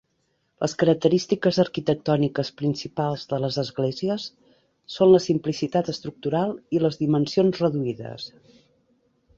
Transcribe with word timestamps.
Les 0.63 0.73
característiques 0.83 1.59
arquitectòniques 1.63 2.49
principals 2.61 3.27
de 3.35 3.39
les 3.43 3.59
esglésies 3.65 4.27
són 4.97 5.13
la 5.13 5.21
simplicitat 5.29 5.93
estructural 5.95 6.57
i 6.79 6.85
les 6.87 7.01
dimensions 7.05 7.63
reduïdes. 7.69 8.29